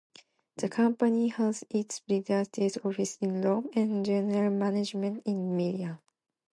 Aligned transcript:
The 0.57 0.67
company 0.67 1.27
has 1.27 1.63
its 1.69 2.01
registered 2.09 2.75
office 2.83 3.19
in 3.21 3.39
Rome 3.43 3.69
and 3.75 4.03
general 4.03 4.49
management 4.49 5.21
in 5.27 5.55
Milan. 5.55 5.99